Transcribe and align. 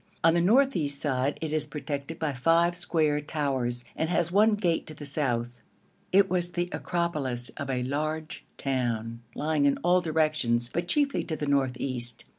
On 0.23 0.33
the 0.33 0.41
north 0.41 0.75
east 0.75 0.99
side 0.99 1.37
it 1.41 1.53
is 1.53 1.67
protected 1.67 2.17
by 2.17 2.33
five 2.33 2.75
square 2.75 3.21
towers, 3.21 3.85
and 3.95 4.09
has 4.09 4.31
one 4.31 4.55
gate 4.55 4.87
to 4.87 4.95
the 4.95 5.05
south. 5.05 5.61
It 6.11 6.27
was 6.27 6.49
the 6.53 6.69
acropolis 6.71 7.49
of 7.49 7.69
a 7.69 7.83
large 7.83 8.43
town, 8.57 9.21
lying 9.35 9.65
in 9.65 9.77
all 9.83 10.01
directions, 10.01 10.71
but 10.73 10.87
chiefly 10.87 11.23
to 11.25 11.35
the 11.35 11.45
north 11.45 11.77
east. 11.79 12.25